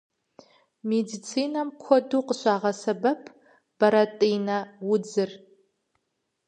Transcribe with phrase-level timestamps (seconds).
[0.89, 3.21] Медицинэм куэду къыщагъэсэбэп
[3.77, 4.57] бэрэтӏинэ
[4.91, 5.31] удзыр.